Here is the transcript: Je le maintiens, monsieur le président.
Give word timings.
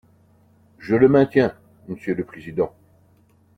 Je 0.79 0.95
le 0.95 1.07
maintiens, 1.07 1.53
monsieur 1.87 2.15
le 2.15 2.23
président. 2.23 2.73